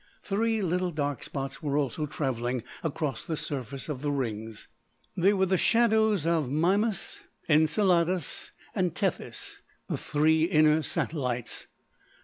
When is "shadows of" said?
5.59-6.49